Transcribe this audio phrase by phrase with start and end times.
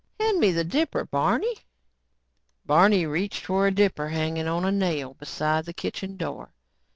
[0.19, 1.57] Hand me that dipper, Barney."
[2.65, 6.55] Barney reached for a dipper hanging on a nail beside the kitchen door.